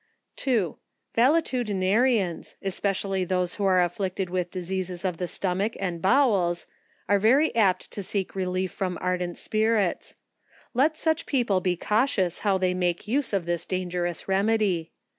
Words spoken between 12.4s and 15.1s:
they make use of this dangerous remedy.